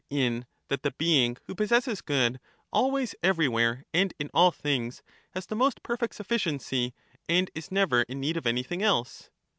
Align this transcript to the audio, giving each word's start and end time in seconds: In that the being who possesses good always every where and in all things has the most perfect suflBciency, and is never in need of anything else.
In 0.09 0.47
that 0.69 0.81
the 0.81 0.95
being 0.97 1.37
who 1.45 1.53
possesses 1.53 2.01
good 2.01 2.39
always 2.73 3.13
every 3.21 3.47
where 3.47 3.85
and 3.93 4.15
in 4.17 4.31
all 4.33 4.49
things 4.49 5.03
has 5.35 5.45
the 5.45 5.55
most 5.55 5.83
perfect 5.83 6.15
suflBciency, 6.17 6.93
and 7.29 7.51
is 7.53 7.71
never 7.71 8.01
in 8.01 8.19
need 8.19 8.35
of 8.35 8.47
anything 8.47 8.81
else. 8.81 9.29